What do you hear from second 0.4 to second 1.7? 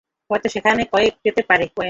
সেখানে কয়েন পেতে পারি।